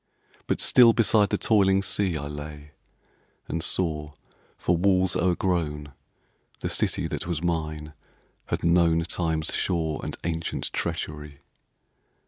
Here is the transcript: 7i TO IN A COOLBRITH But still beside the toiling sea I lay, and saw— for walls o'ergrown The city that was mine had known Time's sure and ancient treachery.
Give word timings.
7i 0.01 0.01
TO 0.01 0.07
IN 0.07 0.23
A 0.23 0.25
COOLBRITH 0.25 0.47
But 0.47 0.61
still 0.61 0.93
beside 0.93 1.29
the 1.29 1.37
toiling 1.37 1.81
sea 1.83 2.17
I 2.17 2.25
lay, 2.27 2.71
and 3.47 3.61
saw— 3.61 4.09
for 4.57 4.75
walls 4.75 5.15
o'ergrown 5.15 5.93
The 6.61 6.69
city 6.69 7.05
that 7.05 7.27
was 7.27 7.43
mine 7.43 7.93
had 8.47 8.63
known 8.63 9.01
Time's 9.03 9.53
sure 9.53 9.99
and 10.01 10.17
ancient 10.23 10.73
treachery. 10.73 11.41